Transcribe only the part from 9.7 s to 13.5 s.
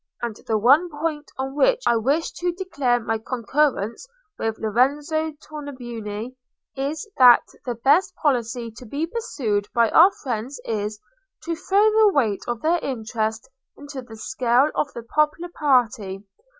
by our friends is, to throw the weight of their interest